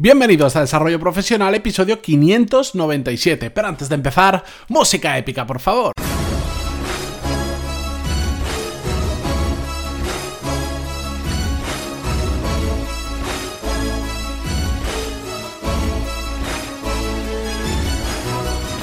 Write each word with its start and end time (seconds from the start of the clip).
Bienvenidos 0.00 0.54
a 0.54 0.60
Desarrollo 0.60 1.00
Profesional, 1.00 1.56
episodio 1.56 2.00
597. 2.00 3.50
Pero 3.50 3.66
antes 3.66 3.88
de 3.88 3.96
empezar, 3.96 4.44
música 4.68 5.18
épica, 5.18 5.44
por 5.44 5.58
favor. 5.58 5.92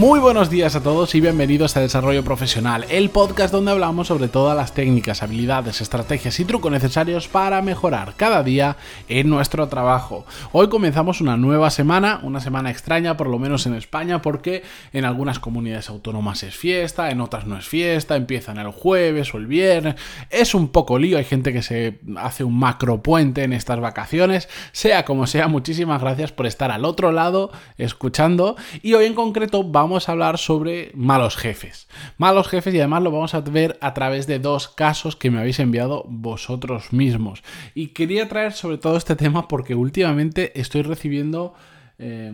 Muy 0.05 0.19
buenos 0.19 0.51
días 0.51 0.75
a 0.75 0.83
todos 0.83 1.15
y 1.15 1.19
bienvenidos 1.19 1.75
a 1.75 1.79
Desarrollo 1.79 2.23
Profesional, 2.23 2.85
el 2.91 3.09
podcast 3.09 3.51
donde 3.51 3.71
hablamos 3.71 4.09
sobre 4.09 4.27
todas 4.27 4.55
las 4.55 4.71
técnicas, 4.71 5.23
habilidades, 5.23 5.81
estrategias 5.81 6.39
y 6.39 6.45
trucos 6.45 6.71
necesarios 6.71 7.27
para 7.27 7.63
mejorar 7.63 8.13
cada 8.15 8.43
día 8.43 8.77
en 9.09 9.31
nuestro 9.31 9.67
trabajo. 9.67 10.27
Hoy 10.51 10.69
comenzamos 10.69 11.21
una 11.21 11.37
nueva 11.37 11.71
semana, 11.71 12.19
una 12.21 12.39
semana 12.39 12.69
extraña 12.69 13.17
por 13.17 13.25
lo 13.25 13.39
menos 13.39 13.65
en 13.65 13.73
España 13.73 14.21
porque 14.21 14.61
en 14.93 15.05
algunas 15.05 15.39
comunidades 15.39 15.89
autónomas 15.89 16.43
es 16.43 16.55
fiesta, 16.55 17.09
en 17.09 17.19
otras 17.19 17.47
no 17.47 17.57
es 17.57 17.65
fiesta, 17.67 18.15
empiezan 18.15 18.59
el 18.59 18.67
jueves 18.67 19.33
o 19.33 19.39
el 19.39 19.47
viernes, 19.47 19.95
es 20.29 20.53
un 20.53 20.67
poco 20.67 20.99
lío, 20.99 21.17
hay 21.17 21.25
gente 21.25 21.51
que 21.51 21.63
se 21.63 21.99
hace 22.17 22.43
un 22.43 22.59
macro 22.59 23.01
puente 23.01 23.41
en 23.41 23.53
estas 23.53 23.79
vacaciones, 23.79 24.49
sea 24.71 25.03
como 25.03 25.25
sea, 25.25 25.47
muchísimas 25.47 25.99
gracias 25.99 26.31
por 26.31 26.45
estar 26.45 26.69
al 26.69 26.85
otro 26.85 27.11
lado 27.11 27.49
escuchando. 27.79 28.55
Y 28.83 28.93
hoy 28.93 29.05
en 29.05 29.15
concreto 29.15 29.63
vamos 29.63 29.94
vamos 29.95 30.09
a 30.09 30.11
hablar 30.11 30.37
sobre 30.37 30.91
malos 30.93 31.37
jefes. 31.37 31.87
Malos 32.17 32.49
jefes 32.49 32.73
y 32.73 32.79
además 32.79 33.01
lo 33.01 33.11
vamos 33.11 33.33
a 33.33 33.39
ver 33.39 33.77
a 33.79 33.93
través 33.93 34.27
de 34.27 34.39
dos 34.39 34.67
casos 34.67 35.15
que 35.15 35.31
me 35.31 35.39
habéis 35.39 35.61
enviado 35.61 36.03
vosotros 36.09 36.91
mismos. 36.91 37.43
Y 37.73 37.87
quería 37.87 38.27
traer 38.27 38.51
sobre 38.51 38.77
todo 38.77 38.97
este 38.97 39.15
tema 39.15 39.47
porque 39.47 39.73
últimamente 39.73 40.59
estoy 40.59 40.81
recibiendo... 40.81 41.53
Eh, 41.97 42.33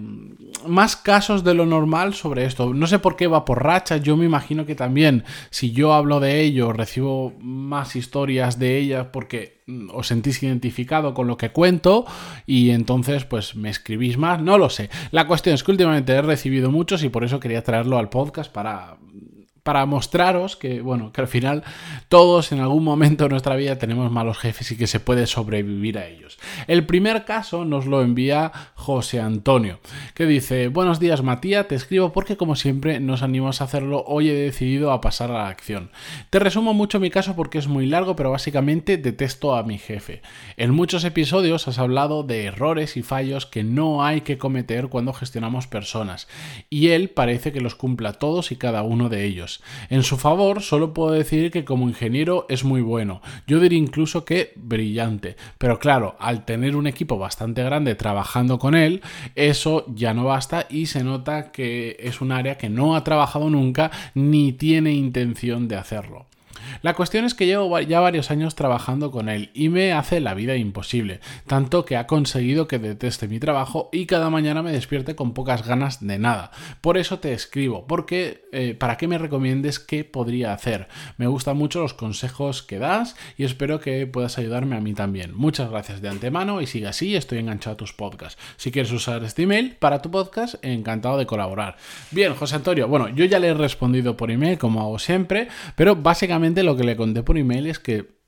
más 0.67 0.95
casos 0.95 1.43
de 1.43 1.53
lo 1.53 1.65
normal 1.65 2.13
sobre 2.13 2.45
esto. 2.45 2.73
No 2.73 2.87
sé 2.87 2.99
por 2.99 3.15
qué 3.15 3.27
va 3.27 3.45
por 3.45 3.63
racha. 3.63 3.97
Yo 3.97 4.17
me 4.17 4.25
imagino 4.25 4.65
que 4.65 4.75
también, 4.75 5.23
si 5.49 5.71
yo 5.71 5.93
hablo 5.93 6.19
de 6.19 6.41
ello, 6.41 6.73
recibo 6.73 7.33
más 7.39 7.95
historias 7.95 8.57
de 8.57 8.77
ellas 8.77 9.07
porque 9.11 9.61
Mm, 9.71 9.89
os 9.93 10.07
sentís 10.07 10.43
identificado 10.43 11.13
con 11.13 11.27
lo 11.27 11.37
que 11.37 11.51
cuento 11.51 12.05
y 12.45 12.71
entonces 12.71 13.25
pues 13.25 13.55
me 13.55 13.69
escribís 13.69 14.17
más, 14.17 14.41
no 14.41 14.57
lo 14.57 14.69
sé. 14.69 14.89
La 15.11 15.27
cuestión 15.27 15.55
es 15.55 15.63
que 15.63 15.71
últimamente 15.71 16.13
he 16.13 16.21
recibido 16.21 16.71
muchos 16.71 17.03
y 17.03 17.09
por 17.09 17.23
eso 17.23 17.39
quería 17.39 17.63
traerlo 17.63 17.97
al 17.97 18.09
podcast 18.09 18.51
para 18.51 18.97
para 19.63 19.85
mostraros 19.85 20.55
que, 20.55 20.81
bueno, 20.81 21.11
que 21.11 21.21
al 21.21 21.27
final 21.27 21.63
todos 22.09 22.51
en 22.51 22.59
algún 22.59 22.83
momento 22.83 23.25
de 23.25 23.29
nuestra 23.29 23.55
vida 23.55 23.77
tenemos 23.77 24.11
malos 24.11 24.37
jefes 24.37 24.71
y 24.71 24.77
que 24.77 24.87
se 24.87 24.99
puede 24.99 25.27
sobrevivir 25.27 25.97
a 25.97 26.07
ellos. 26.07 26.39
El 26.67 26.85
primer 26.85 27.25
caso 27.25 27.65
nos 27.65 27.85
lo 27.85 28.01
envía 28.01 28.51
José 28.75 29.19
Antonio, 29.19 29.79
que 30.15 30.25
dice, 30.25 30.67
buenos 30.69 30.99
días 30.99 31.21
Matías, 31.21 31.67
te 31.67 31.75
escribo 31.75 32.11
porque 32.11 32.37
como 32.37 32.55
siempre 32.55 32.99
nos 32.99 33.21
animas 33.21 33.61
a 33.61 33.65
hacerlo, 33.65 34.03
hoy 34.07 34.29
he 34.29 34.33
decidido 34.33 34.91
a 34.91 35.01
pasar 35.01 35.29
a 35.31 35.35
la 35.35 35.47
acción. 35.47 35.91
Te 36.29 36.39
resumo 36.39 36.73
mucho 36.73 36.99
mi 36.99 37.09
caso 37.09 37.35
porque 37.35 37.59
es 37.59 37.67
muy 37.67 37.85
largo, 37.85 38.15
pero 38.15 38.31
básicamente 38.31 38.97
detesto 38.97 39.55
a 39.55 39.63
mi 39.63 39.77
jefe. 39.77 40.21
En 40.57 40.71
muchos 40.71 41.03
episodios 41.03 41.67
has 41.67 41.77
hablado 41.77 42.23
de 42.23 42.45
errores 42.45 42.97
y 42.97 43.03
fallos 43.03 43.45
que 43.45 43.63
no 43.63 44.03
hay 44.03 44.21
que 44.21 44.37
cometer 44.37 44.87
cuando 44.87 45.13
gestionamos 45.13 45.67
personas, 45.67 46.27
y 46.69 46.89
él 46.89 47.09
parece 47.09 47.51
que 47.51 47.61
los 47.61 47.75
cumpla 47.75 48.13
todos 48.13 48.51
y 48.51 48.55
cada 48.55 48.81
uno 48.83 49.09
de 49.09 49.25
ellos. 49.25 49.50
En 49.89 50.03
su 50.03 50.17
favor, 50.17 50.61
solo 50.61 50.93
puedo 50.93 51.11
decir 51.11 51.51
que 51.51 51.65
como 51.65 51.89
ingeniero 51.89 52.45
es 52.49 52.63
muy 52.63 52.81
bueno. 52.81 53.21
Yo 53.47 53.59
diría 53.59 53.79
incluso 53.79 54.23
que 54.23 54.53
brillante. 54.55 55.35
Pero 55.57 55.79
claro, 55.79 56.15
al 56.19 56.45
tener 56.45 56.75
un 56.75 56.87
equipo 56.87 57.17
bastante 57.17 57.63
grande 57.63 57.95
trabajando 57.95 58.59
con 58.59 58.75
él, 58.75 59.01
eso 59.35 59.85
ya 59.93 60.13
no 60.13 60.25
basta 60.25 60.67
y 60.69 60.85
se 60.85 61.03
nota 61.03 61.51
que 61.51 61.97
es 61.99 62.21
un 62.21 62.31
área 62.31 62.57
que 62.57 62.69
no 62.69 62.95
ha 62.95 63.03
trabajado 63.03 63.49
nunca 63.49 63.91
ni 64.13 64.53
tiene 64.53 64.93
intención 64.93 65.67
de 65.67 65.75
hacerlo. 65.75 66.30
La 66.81 66.93
cuestión 66.93 67.25
es 67.25 67.33
que 67.33 67.45
llevo 67.45 67.79
ya 67.79 67.99
varios 67.99 68.31
años 68.31 68.55
trabajando 68.55 69.11
con 69.11 69.29
él 69.29 69.49
y 69.53 69.69
me 69.69 69.93
hace 69.93 70.19
la 70.19 70.33
vida 70.33 70.55
imposible, 70.55 71.19
tanto 71.47 71.85
que 71.85 71.97
ha 71.97 72.07
conseguido 72.07 72.67
que 72.67 72.79
deteste 72.79 73.27
mi 73.27 73.39
trabajo 73.39 73.89
y 73.91 74.05
cada 74.05 74.29
mañana 74.29 74.61
me 74.61 74.71
despierte 74.71 75.15
con 75.15 75.33
pocas 75.33 75.65
ganas 75.65 76.05
de 76.05 76.19
nada. 76.19 76.51
Por 76.81 76.97
eso 76.97 77.19
te 77.19 77.33
escribo, 77.33 77.87
porque 77.87 78.45
eh, 78.51 78.75
para 78.77 78.97
que 78.97 79.07
me 79.07 79.17
recomiendes 79.17 79.79
qué 79.79 80.03
podría 80.03 80.53
hacer. 80.53 80.87
Me 81.17 81.27
gustan 81.27 81.57
mucho 81.57 81.81
los 81.81 81.93
consejos 81.93 82.61
que 82.63 82.79
das 82.79 83.15
y 83.37 83.43
espero 83.43 83.79
que 83.79 84.07
puedas 84.07 84.37
ayudarme 84.37 84.75
a 84.75 84.81
mí 84.81 84.93
también. 84.93 85.33
Muchas 85.33 85.69
gracias 85.69 86.01
de 86.01 86.09
antemano 86.09 86.61
y 86.61 86.67
sigue 86.67 86.87
así, 86.87 87.15
estoy 87.15 87.39
enganchado 87.39 87.75
a 87.75 87.77
tus 87.77 87.93
podcasts. 87.93 88.41
Si 88.57 88.71
quieres 88.71 88.91
usar 88.91 89.23
este 89.23 89.43
email 89.43 89.77
para 89.79 90.01
tu 90.01 90.11
podcast, 90.11 90.55
encantado 90.63 91.17
de 91.17 91.25
colaborar. 91.25 91.77
Bien, 92.11 92.35
José 92.35 92.55
Antonio, 92.55 92.87
bueno, 92.87 93.07
yo 93.09 93.25
ya 93.25 93.39
le 93.39 93.47
he 93.47 93.53
respondido 93.53 94.17
por 94.17 94.31
email 94.31 94.57
como 94.57 94.81
hago 94.81 94.99
siempre, 94.99 95.47
pero 95.75 95.95
básicamente 95.95 96.50
lo 96.55 96.75
que 96.75 96.83
le 96.83 96.95
conté 96.95 97.23
por 97.23 97.37
email 97.37 97.67
es 97.67 97.79
que 97.79 98.21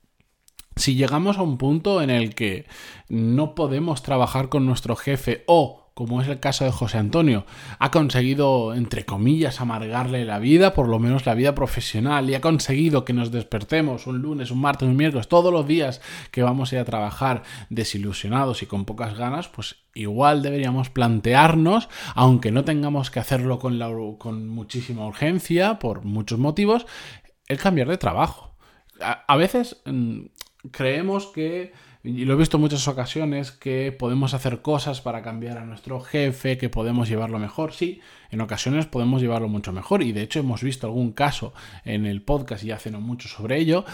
si 0.76 0.96
llegamos 0.96 1.38
a 1.38 1.42
un 1.42 1.58
punto 1.58 2.02
en 2.02 2.10
el 2.10 2.34
que 2.34 2.66
no 3.08 3.54
podemos 3.54 4.02
trabajar 4.02 4.48
con 4.48 4.66
nuestro 4.66 4.96
jefe 4.96 5.44
o 5.46 5.84
como 5.94 6.20
es 6.20 6.26
el 6.26 6.40
caso 6.40 6.64
de 6.64 6.72
José 6.72 6.98
Antonio, 6.98 7.46
ha 7.78 7.92
conseguido, 7.92 8.74
entre 8.74 9.06
comillas, 9.06 9.60
amargarle 9.60 10.24
la 10.24 10.40
vida, 10.40 10.74
por 10.74 10.88
lo 10.88 10.98
menos 10.98 11.24
la 11.24 11.34
vida 11.34 11.54
profesional, 11.54 12.28
y 12.28 12.34
ha 12.34 12.40
conseguido 12.40 13.04
que 13.04 13.12
nos 13.12 13.30
despertemos 13.30 14.08
un 14.08 14.18
lunes, 14.18 14.50
un 14.50 14.60
martes, 14.60 14.88
un 14.88 14.96
miércoles, 14.96 15.28
todos 15.28 15.52
los 15.52 15.68
días 15.68 16.00
que 16.32 16.42
vamos 16.42 16.72
a 16.72 16.76
ir 16.76 16.80
a 16.80 16.84
trabajar 16.84 17.44
desilusionados 17.70 18.64
y 18.64 18.66
con 18.66 18.86
pocas 18.86 19.16
ganas, 19.16 19.46
pues 19.46 19.76
igual 19.94 20.42
deberíamos 20.42 20.90
plantearnos, 20.90 21.88
aunque 22.16 22.50
no 22.50 22.64
tengamos 22.64 23.12
que 23.12 23.20
hacerlo 23.20 23.60
con, 23.60 23.78
con 24.18 24.48
muchísima 24.48 25.06
urgencia, 25.06 25.78
por 25.78 26.04
muchos 26.04 26.40
motivos, 26.40 26.86
el 27.48 27.58
cambiar 27.58 27.88
de 27.88 27.98
trabajo. 27.98 28.54
A, 29.00 29.36
veces 29.36 29.82
mm, 29.84 30.26
creemos 30.70 31.26
que, 31.26 31.72
y 32.02 32.24
lo 32.24 32.34
he 32.34 32.36
visto 32.36 32.56
en 32.56 32.62
muchas 32.62 32.86
ocasiones, 32.86 33.50
que 33.50 33.92
podemos 33.92 34.34
hacer 34.34 34.62
cosas 34.62 35.00
para 35.00 35.22
cambiar 35.22 35.58
a 35.58 35.64
nuestro 35.64 36.00
jefe, 36.00 36.58
que 36.58 36.68
podemos 36.68 37.08
llevarlo 37.08 37.38
mejor. 37.38 37.72
Sí, 37.72 38.00
en 38.30 38.40
ocasiones 38.40 38.86
podemos 38.86 39.20
llevarlo 39.20 39.48
mucho 39.48 39.72
mejor 39.72 40.02
y 40.02 40.12
de 40.12 40.22
hecho 40.22 40.40
hemos 40.40 40.62
visto 40.62 40.86
algún 40.86 41.12
caso 41.12 41.54
en 41.84 42.06
el 42.06 42.22
podcast 42.22 42.64
y 42.64 42.70
hace 42.70 42.90
no 42.90 43.00
mucho 43.00 43.28
sobre 43.28 43.58
ello. 43.58 43.84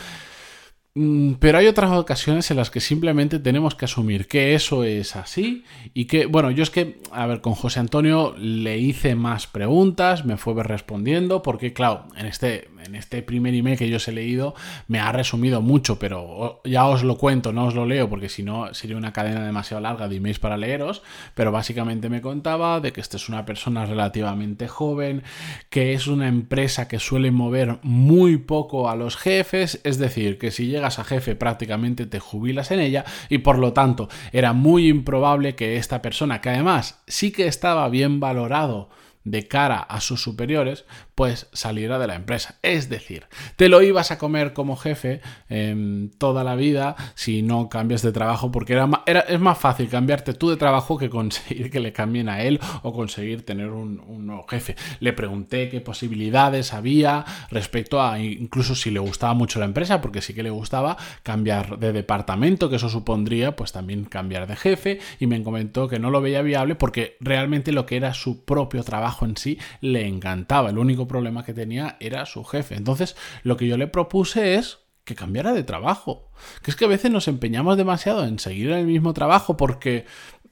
Mm, 0.95 1.35
pero 1.35 1.59
hay 1.59 1.67
otras 1.69 1.93
ocasiones 1.93 2.51
en 2.51 2.57
las 2.57 2.71
que 2.71 2.81
simplemente 2.81 3.39
tenemos 3.39 3.77
que 3.77 3.85
asumir 3.85 4.27
que 4.27 4.55
eso 4.55 4.83
es 4.83 5.15
así 5.15 5.65
y 5.95 6.07
que, 6.07 6.27
bueno, 6.27 6.51
yo 6.51 6.65
es 6.65 6.71
que, 6.71 6.99
a 7.13 7.27
ver, 7.27 7.41
con 7.41 7.55
José 7.55 7.79
Antonio 7.79 8.35
le 8.37 8.79
hice 8.79 9.15
más 9.15 9.47
preguntas, 9.47 10.25
me 10.25 10.37
fue 10.37 10.61
respondiendo, 10.65 11.43
porque 11.43 11.73
claro, 11.73 12.07
en 12.17 12.27
este, 12.27 12.69
en 12.85 12.95
este 12.95 13.23
primer 13.23 13.55
email 13.55 13.79
que 13.79 13.89
yo 13.89 13.97
os 13.97 14.09
he 14.09 14.13
leído 14.13 14.55
me 14.89 15.01
ha 15.01 15.13
resumido 15.13 15.61
mucho, 15.61 15.99
pero 15.99 16.61
ya 16.65 16.87
os 16.87 17.03
lo 17.03 17.17
cuento, 17.17 17.53
no 17.53 17.67
os 17.67 17.75
lo 17.75 17.87
leo, 17.87 18.09
porque 18.09 18.29
si 18.29 18.43
no 18.43 18.73
sería 18.75 18.97
una 18.97 19.13
cadena 19.13 19.45
demasiado 19.45 19.81
larga 19.81 20.09
de 20.09 20.17
emails 20.17 20.39
para 20.39 20.57
leeros, 20.57 21.03
pero 21.35 21.53
básicamente 21.53 22.09
me 22.09 22.21
contaba 22.21 22.81
de 22.81 22.93
que 22.93 23.01
esta 23.01 23.17
es 23.17 23.29
una 23.29 23.45
persona 23.45 23.87
relativamente 23.87 24.69
joven, 24.69 25.23
que 25.69 25.93
es 25.93 26.07
una 26.07 26.29
empresa 26.29 26.89
que 26.89 26.99
suele 26.99 27.31
mover 27.31 27.79
muy 27.83 28.37
poco 28.37 28.89
a 28.89 28.97
los 28.97 29.17
jefes, 29.17 29.81
es 29.85 29.99
decir, 29.99 30.39
que 30.39 30.51
si 30.51 30.67
llega 30.67 30.87
a 30.87 31.05
jefe 31.05 31.35
prácticamente 31.37 32.07
te 32.07 32.21
jubilas 32.21 32.71
en 32.71 32.81
ella 32.81 33.05
y 33.29 33.39
por 33.39 33.59
lo 33.59 33.73
tanto 33.73 34.09
era 34.33 34.53
muy 34.53 34.89
improbable 34.89 35.55
que 35.55 35.77
esta 35.77 36.03
persona, 36.03 36.41
que 36.41 36.51
además 36.51 37.03
sí 37.07 37.33
que 37.33 37.47
estaba 37.47 37.89
bien 37.89 38.21
valorado 38.21 38.89
de 39.25 39.47
cara 39.47 39.81
a 39.81 40.01
sus 40.01 40.23
superiores, 40.23 40.85
pues 41.15 41.49
saliera 41.53 41.99
de 41.99 42.07
la 42.07 42.15
empresa. 42.15 42.59
Es 42.63 42.89
decir, 42.89 43.27
te 43.57 43.69
lo 43.69 43.83
ibas 43.83 44.11
a 44.11 44.19
comer 44.19 44.55
como 44.55 44.77
jefe 44.77 45.21
em, 45.49 46.11
toda 46.11 46.45
la 46.45 46.55
vida 46.55 46.97
si 47.15 47.43
no 47.43 47.69
cambias 47.69 48.03
de 48.03 48.13
trabajo, 48.13 48.51
porque 48.51 48.73
era, 48.73 48.89
era, 49.07 49.21
es 49.21 49.39
más 49.39 49.59
fácil 49.59 49.89
cambiarte 49.89 50.33
tú 50.33 50.49
de 50.49 50.57
trabajo 50.57 50.97
que 50.97 51.11
conseguir 51.11 51.71
que 51.71 51.81
le 51.81 51.93
cambien 51.93 52.29
a 52.29 52.43
él 52.43 52.61
o 52.83 52.93
conseguir 52.93 53.45
tener 53.45 53.69
un, 53.69 54.01
un 54.07 54.27
nuevo 54.27 54.47
jefe. 54.49 54.77
Le 55.01 55.13
pregunté 55.13 55.69
qué 55.69 55.81
posibilidades 55.81 56.73
había 56.73 57.25
respecto 57.51 58.03
a 58.03 58.19
incluso 58.19 58.75
si 58.75 58.91
le 58.91 59.01
gustaba 59.01 59.35
mucho 59.35 59.59
la 59.59 59.67
empresa, 59.67 60.01
porque 60.01 60.23
sí 60.23 60.33
que 60.33 60.43
le 60.43 60.51
gustaba 60.51 60.97
cambiar 61.23 61.79
de 61.79 61.93
departamento, 61.93 62.71
que 62.71 62.77
eso 62.77 62.89
supondría 62.89 63.57
pues 63.57 63.73
también 63.73 64.05
cambiar 64.05 64.47
de 64.47 64.57
jefe, 64.57 65.01
y 65.19 65.27
me 65.27 65.43
comentó 65.43 65.89
que 65.89 65.99
no 65.99 66.11
lo 66.11 66.23
veía 66.23 66.41
viable 66.43 66.75
porque 66.75 67.17
realmente 67.21 67.73
lo 67.73 67.85
que 67.85 67.97
era 67.97 68.15
su 68.15 68.45
propio 68.45 68.83
trabajo 68.85 69.10
en 69.23 69.37
sí 69.37 69.59
le 69.81 70.07
encantaba. 70.07 70.71
El 70.71 70.79
único 70.79 71.07
problema 71.07 71.45
que 71.45 71.55
tenía 71.55 71.97
era 72.01 72.27
su 72.27 72.45
jefe. 72.45 72.75
Entonces, 72.75 73.17
lo 73.43 73.57
que 73.57 73.67
yo 73.67 73.77
le 73.77 73.87
propuse 73.87 74.55
es 74.55 74.79
que 75.05 75.15
cambiara 75.15 75.53
de 75.53 75.65
trabajo. 75.65 76.31
Que 76.63 76.71
es 76.71 76.77
que 76.77 76.85
a 76.85 76.89
veces 76.89 77.11
nos 77.11 77.29
empeñamos 77.29 77.77
demasiado 77.77 78.25
en 78.25 78.39
seguir 78.39 78.71
en 78.71 78.79
el 78.79 78.87
mismo 78.87 79.13
trabajo 79.13 79.57
porque 79.57 80.07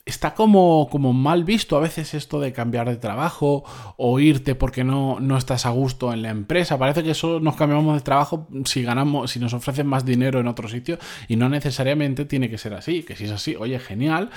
está 0.09 0.35
como, 0.35 0.89
como 0.91 1.13
mal 1.13 1.45
visto 1.45 1.77
a 1.77 1.81
veces 1.81 2.15
esto 2.15 2.41
de 2.41 2.53
cambiar 2.53 2.89
de 2.89 2.97
trabajo 2.97 3.65
o 3.97 4.19
irte 4.19 4.55
porque 4.55 4.83
no, 4.83 5.21
no 5.21 5.37
estás 5.37 5.67
a 5.67 5.71
gusto 5.71 6.13
en 6.13 6.23
la 6.23 6.31
empresa. 6.31 6.79
Parece 6.79 7.05
que 7.05 7.15
solo 7.15 7.41
nos 7.41 7.57
cambiamos 7.57 7.95
de 7.95 8.01
trabajo 8.01 8.49
si 8.65 8.83
ganamos, 8.83 9.31
si 9.31 9.39
nos 9.39 9.53
ofrecen 9.53 9.87
más 9.87 10.05
dinero 10.05 10.41
en 10.41 10.49
otro 10.49 10.69
sitio 10.69 10.99
y 11.29 11.37
no 11.37 11.49
necesariamente 11.49 12.25
tiene 12.25 12.49
que 12.49 12.59
ser 12.59 12.75
así. 12.75 13.03
Que 13.03 13.17
si 13.17 13.25
es 13.25 13.33
así, 13.33 13.55
oye, 13.55 13.79
genial, 13.79 14.31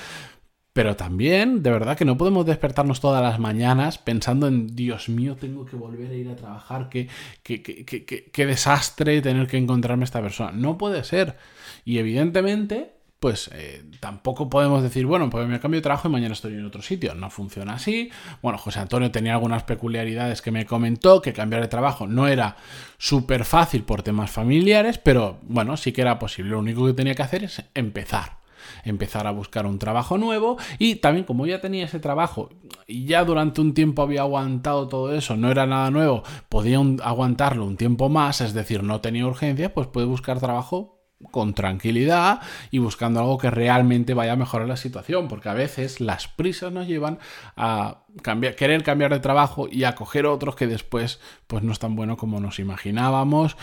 Pero 0.73 0.95
también, 0.95 1.63
de 1.63 1.69
verdad, 1.69 1.97
que 1.97 2.05
no 2.05 2.17
podemos 2.17 2.45
despertarnos 2.45 3.01
todas 3.01 3.21
las 3.21 3.39
mañanas 3.39 3.97
pensando 3.97 4.47
en, 4.47 4.67
Dios 4.67 5.09
mío, 5.09 5.35
tengo 5.35 5.65
que 5.65 5.75
volver 5.75 6.09
a 6.11 6.13
ir 6.13 6.29
a 6.29 6.35
trabajar, 6.35 6.87
qué, 6.87 7.09
qué, 7.43 7.61
qué, 7.61 8.31
qué 8.31 8.45
desastre 8.45 9.21
tener 9.21 9.47
que 9.47 9.57
encontrarme 9.57 10.05
esta 10.05 10.21
persona. 10.21 10.51
No 10.53 10.77
puede 10.77 11.03
ser. 11.03 11.35
Y 11.83 11.97
evidentemente, 11.97 12.93
pues 13.21 13.51
eh, 13.53 13.83
tampoco 13.99 14.49
podemos 14.49 14.81
decir, 14.81 15.05
bueno, 15.05 15.29
pues 15.29 15.47
me 15.47 15.59
cambio 15.59 15.77
de 15.77 15.83
trabajo 15.83 16.07
y 16.07 16.11
mañana 16.11 16.33
estoy 16.33 16.53
en 16.53 16.65
otro 16.65 16.81
sitio. 16.81 17.13
No 17.13 17.29
funciona 17.29 17.73
así. 17.73 18.09
Bueno, 18.41 18.57
José 18.57 18.79
Antonio 18.79 19.11
tenía 19.11 19.33
algunas 19.33 19.61
peculiaridades 19.61 20.41
que 20.41 20.49
me 20.49 20.65
comentó, 20.65 21.21
que 21.21 21.31
cambiar 21.31 21.61
de 21.61 21.67
trabajo 21.67 22.07
no 22.07 22.27
era 22.27 22.55
súper 22.97 23.45
fácil 23.45 23.83
por 23.83 24.01
temas 24.01 24.31
familiares, 24.31 24.97
pero 24.97 25.37
bueno, 25.43 25.77
sí 25.77 25.91
que 25.91 26.01
era 26.01 26.17
posible. 26.17 26.49
Lo 26.49 26.59
único 26.59 26.83
que 26.87 26.93
tenía 26.93 27.13
que 27.13 27.21
hacer 27.21 27.43
es 27.43 27.61
empezar 27.75 28.40
empezar 28.83 29.27
a 29.27 29.31
buscar 29.31 29.65
un 29.65 29.79
trabajo 29.79 30.17
nuevo 30.17 30.57
y 30.79 30.95
también 30.95 31.25
como 31.25 31.45
ya 31.45 31.61
tenía 31.61 31.85
ese 31.85 31.99
trabajo 31.99 32.49
y 32.87 33.05
ya 33.05 33.23
durante 33.23 33.61
un 33.61 33.73
tiempo 33.73 34.01
había 34.01 34.21
aguantado 34.21 34.87
todo 34.87 35.13
eso, 35.13 35.37
no 35.37 35.51
era 35.51 35.65
nada 35.65 35.91
nuevo, 35.91 36.23
podía 36.49 36.79
aguantarlo 37.03 37.65
un 37.65 37.77
tiempo 37.77 38.09
más, 38.09 38.41
es 38.41 38.53
decir, 38.53 38.83
no 38.83 39.01
tenía 39.01 39.25
urgencia, 39.25 39.73
pues 39.73 39.87
puede 39.87 40.07
buscar 40.07 40.39
trabajo 40.39 41.01
con 41.29 41.53
tranquilidad 41.53 42.41
y 42.71 42.79
buscando 42.79 43.19
algo 43.19 43.37
que 43.37 43.51
realmente 43.51 44.13
vaya 44.13 44.33
a 44.33 44.37
mejorar 44.37 44.67
la 44.67 44.77
situación, 44.77 45.27
porque 45.27 45.49
a 45.49 45.53
veces 45.53 46.01
las 46.01 46.27
prisas 46.27 46.71
nos 46.71 46.87
llevan 46.87 47.19
a 47.55 48.05
querer 48.57 48.83
cambiar 48.83 49.13
de 49.13 49.19
trabajo 49.19 49.67
y 49.71 49.83
a 49.83 49.93
coger 49.95 50.25
otros 50.25 50.55
que 50.55 50.67
después 50.67 51.19
pues 51.47 51.63
no 51.63 51.71
es 51.71 51.79
tan 51.79 51.95
bueno 51.95 52.17
como 52.17 52.39
nos 52.39 52.59
imaginábamos, 52.59 53.57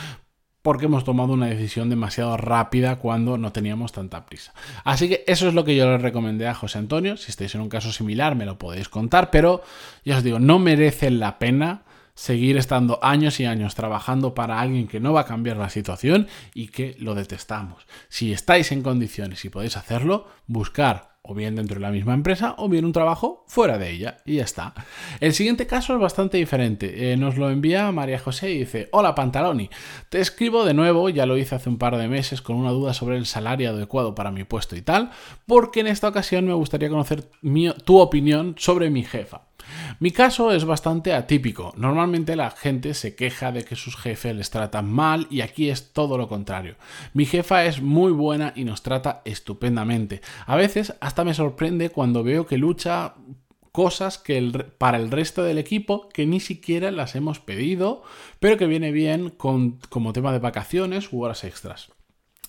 porque 0.63 0.87
hemos 0.87 1.05
tomado 1.05 1.33
una 1.33 1.47
decisión 1.47 1.89
demasiado 1.89 2.37
rápida 2.37 2.97
cuando 2.97 3.39
no 3.39 3.53
teníamos 3.53 3.93
tanta 3.93 4.27
prisa. 4.27 4.55
Así 4.85 5.09
que 5.09 5.25
eso 5.27 5.49
es 5.49 5.55
lo 5.55 5.65
que 5.65 5.77
yo 5.77 5.87
le 5.87 5.99
recomendé 5.99 6.47
a 6.49 6.55
José 6.55 6.79
Antonio. 6.79 7.17
Si 7.17 7.31
estáis 7.31 7.55
en 7.55 7.61
un 7.61 7.69
caso 7.69 7.93
similar, 7.93 8.35
me 8.35 8.47
lo 8.47 8.59
podéis 8.59 8.89
contar, 8.89 9.31
pero 9.31 9.63
ya 10.05 10.19
os 10.19 10.23
digo, 10.23 10.39
no 10.39 10.59
merece 10.59 11.11
la 11.11 11.39
pena 11.39 11.83
seguir 12.15 12.57
estando 12.57 12.99
años 13.01 13.39
y 13.39 13.47
años 13.47 13.77
trabajando 13.77 14.35
para 14.35 14.61
alguien 14.61 14.89
que 14.89 14.99
no 14.99 15.13
va 15.13 15.21
a 15.21 15.27
cambiar 15.27 15.57
la 15.57 15.71
situación 15.71 16.27
y 16.53 16.69
que 16.69 16.97
lo 16.99 17.15
detestamos. 17.15 17.87
Si 18.09 18.33
estáis 18.33 18.73
en 18.73 18.83
condiciones 18.83 19.45
y 19.45 19.51
podéis 19.51 19.77
hacerlo, 19.77 20.27
buscar 20.49 21.18
o 21.29 21.35
bien 21.35 21.55
dentro 21.55 21.75
de 21.75 21.83
la 21.83 21.91
misma 21.91 22.15
empresa 22.15 22.55
o 22.57 22.69
bien 22.69 22.87
un 22.87 22.93
trabajo 22.93 23.45
fuera 23.47 23.77
de 23.77 23.91
ella 23.91 24.17
y 24.25 24.37
ya 24.37 24.45
está. 24.45 24.73
El 25.21 25.35
siguiente 25.35 25.67
caso 25.67 25.95
es 25.95 26.01
bastante 26.01 26.39
diferente. 26.39 27.13
Eh, 27.13 27.17
nos 27.19 27.37
lo 27.37 27.51
envía 27.51 27.93
María 27.93 28.19
José 28.19 28.51
y 28.51 28.59
dice, 28.61 28.89
hola 28.93 29.15
Pantaloni, 29.15 29.69
te 30.09 30.21
escribo 30.21 30.65
de 30.65 30.73
nuevo, 30.73 31.11
ya 31.11 31.27
lo 31.27 31.37
hice 31.37 31.55
hace 31.55 31.69
un 31.69 31.77
par 31.77 31.99
de 31.99 32.09
meses 32.09 32.41
con 32.41 32.57
una 32.57 32.71
duda 32.71 32.95
sobre 32.95 33.19
el 33.19 33.27
salario 33.27 33.71
adecuado 33.71 34.15
para 34.15 34.31
mi 34.31 34.45
puesto 34.45 34.75
y 34.75 34.81
tal, 34.81 35.11
porque 35.47 35.81
en 35.81 35.89
esta 35.89 36.09
ocasión 36.09 36.47
me 36.47 36.55
gustaría 36.55 36.89
conocer 36.89 37.25
tu 37.85 37.99
opinión 37.99 38.55
sobre 38.57 38.89
mi 38.89 39.05
jefa. 39.05 39.48
Mi 40.01 40.11
caso 40.11 40.53
es 40.53 40.65
bastante 40.65 41.13
atípico. 41.13 41.73
Normalmente 41.77 42.37
la 42.37 42.51
gente 42.51 42.95
se 42.95 43.15
queja 43.15 43.53
de 43.53 43.65
que 43.65 43.77
sus 43.77 43.97
jefes 43.97 44.35
les 44.35 44.51
tratan 44.51 44.91
mal 44.91 45.27
y 45.31 45.41
aquí 45.41 45.71
es 45.71 45.93
todo 45.93 46.19
lo 46.19 46.29
contrario. 46.29 46.77
Mi 47.15 47.27
jefa 47.27 47.65
es 47.65 47.83
muy 47.83 48.13
buena 48.13 48.53
y 48.55 48.65
nos 48.65 48.83
trata 48.83 49.23
estupendamente. 49.25 50.21
A 50.47 50.57
veces 50.57 50.95
hasta 51.01 51.25
me 51.25 51.35
sorprende 51.35 51.91
cuando 51.91 52.23
veo 52.23 52.47
que 52.47 52.59
lucha 52.59 53.15
cosas 53.73 54.19
que 54.19 54.41
para 54.79 54.99
el 54.99 55.11
resto 55.11 55.45
del 55.45 55.59
equipo 55.59 56.09
que 56.09 56.27
ni 56.27 56.41
siquiera 56.41 56.91
las 56.91 57.15
hemos 57.15 57.39
pedido, 57.39 58.03
pero 58.41 58.57
que 58.57 58.67
viene 58.67 58.91
bien 58.93 59.31
como 59.31 60.13
tema 60.13 60.33
de 60.33 60.39
vacaciones 60.39 61.13
u 61.13 61.23
horas 61.23 61.45
extras. 61.45 61.93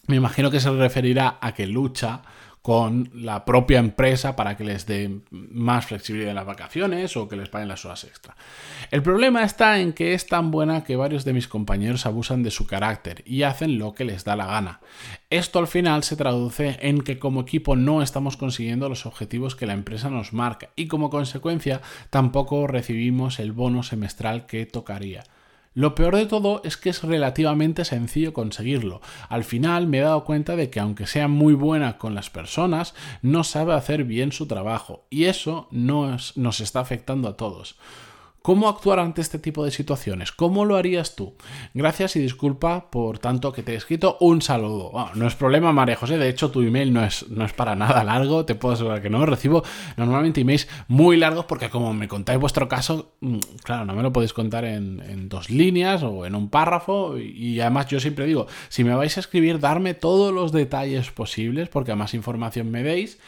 Me 0.08 0.16
imagino 0.16 0.50
que 0.50 0.60
se 0.60 0.72
referirá 0.72 1.38
a 1.40 1.54
que 1.54 1.68
lucha 1.68 2.24
con 2.70 3.10
la 3.16 3.46
propia 3.46 3.80
empresa 3.80 4.36
para 4.36 4.56
que 4.56 4.64
les 4.64 4.86
dé 4.86 5.22
más 5.32 5.88
flexibilidad 5.88 6.30
en 6.30 6.36
las 6.36 6.46
vacaciones 6.46 7.18
o 7.18 7.28
que 7.28 7.36
les 7.36 7.50
paguen 7.50 7.68
las 7.68 7.84
horas 7.84 8.04
extra. 8.04 8.36
El 8.92 9.02
problema 9.02 9.44
está 9.44 9.80
en 9.80 9.92
que 9.92 10.14
es 10.14 10.28
tan 10.28 10.52
buena 10.52 10.84
que 10.84 10.96
varios 10.96 11.26
de 11.26 11.34
mis 11.34 11.48
compañeros 11.48 12.06
abusan 12.06 12.44
de 12.44 12.52
su 12.52 12.68
carácter 12.68 13.24
y 13.26 13.42
hacen 13.42 13.80
lo 13.80 13.96
que 13.96 14.06
les 14.06 14.24
da 14.24 14.36
la 14.36 14.46
gana. 14.46 14.82
Esto 15.32 15.58
al 15.58 15.66
final 15.66 16.04
se 16.04 16.16
traduce 16.16 16.78
en 16.84 17.02
que 17.02 17.18
como 17.18 17.42
equipo 17.42 17.76
no 17.76 18.04
estamos 18.04 18.38
consiguiendo 18.38 18.88
los 18.88 19.08
objetivos 19.08 19.56
que 19.56 19.66
la 19.66 19.74
empresa 19.74 20.12
nos 20.12 20.32
marca 20.32 20.70
y 20.76 20.86
como 20.86 21.10
consecuencia 21.10 21.82
tampoco 22.12 22.68
recibimos 22.68 23.40
el 23.40 23.52
bono 23.52 23.82
semestral 23.82 24.46
que 24.46 24.68
tocaría. 24.68 25.24
Lo 25.80 25.96
peor 25.96 26.18
de 26.18 26.26
todo 26.26 26.60
es 26.66 26.76
que 26.76 26.90
es 26.90 27.04
relativamente 27.04 27.86
sencillo 27.86 28.34
conseguirlo. 28.34 29.00
Al 29.30 29.46
final 29.46 29.88
me 29.88 30.00
he 30.00 30.02
dado 30.02 30.26
cuenta 30.26 30.58
de 30.58 30.70
que 30.70 30.82
aunque 30.82 31.08
sea 31.08 31.30
muy 31.30 31.54
buena 31.54 31.98
con 31.98 32.16
las 32.16 32.30
personas, 32.30 32.94
no 33.22 33.46
sabe 33.46 33.74
hacer 33.74 34.04
bien 34.04 34.34
su 34.34 34.46
trabajo 34.46 35.06
y 35.10 35.24
eso 35.24 35.70
nos, 35.72 36.36
nos 36.36 36.60
está 36.60 36.82
afectando 36.82 37.30
a 37.30 37.38
todos. 37.38 37.78
¿Cómo 38.42 38.70
actuar 38.70 39.00
ante 39.00 39.20
este 39.20 39.38
tipo 39.38 39.66
de 39.66 39.72
situaciones? 39.72 40.32
¿Cómo 40.32 40.64
lo 40.64 40.78
harías 40.78 41.16
tú? 41.16 41.34
Gracias 41.74 42.16
y 42.16 42.22
disculpa 42.22 42.90
por 42.90 43.20
tanto 43.20 43.52
que 43.52 43.64
te 43.64 43.74
he 43.74 43.76
escrito. 43.76 44.18
Un 44.22 44.42
saludo. 44.42 44.92
no 45.16 45.28
es 45.28 45.36
problema, 45.36 45.74
María 45.74 45.98
José. 45.98 46.18
De 46.18 46.30
hecho, 46.30 46.50
tu 46.50 46.62
email 46.62 46.94
no 46.94 47.04
es, 47.04 47.30
no 47.30 47.44
es 47.44 47.52
para 47.52 47.76
nada 47.76 48.02
largo. 48.06 48.46
Te 48.46 48.56
puedo 48.56 48.76
asegurar 48.76 49.02
que 49.02 49.10
no. 49.10 49.26
Recibo 49.26 49.64
normalmente 49.98 50.40
emails 50.40 50.70
muy 50.88 51.18
largos 51.18 51.46
porque 51.46 51.70
como 51.70 51.94
me 51.94 52.08
contáis 52.08 52.40
vuestro 52.40 52.70
caso, 52.70 53.12
mm, 53.20 53.40
claro, 53.64 53.86
no 53.86 53.94
me 53.94 54.04
lo 54.04 54.14
podéis 54.14 54.32
contar 54.32 54.64
en, 54.64 55.28
dos 55.28 55.50
líneas 55.50 56.02
o 56.04 56.26
en 56.26 56.34
un 56.34 56.50
párrafo. 56.50 57.18
Y, 57.18 57.60
además 57.60 57.88
yo 57.88 58.00
siempre 58.00 58.26
digo, 58.26 58.48
si 58.70 58.86
me 58.86 58.96
vais 58.96 59.18
a 59.18 59.20
escribir, 59.20 59.60
darme 59.60 59.96
todos 59.96 60.34
los 60.34 60.54
detalles 60.54 61.12
posibles 61.12 61.68
porque 61.68 61.92
a 61.92 61.98
más 61.98 62.14
información 62.14 62.72
me 62.72 62.84
deis, 62.84 63.20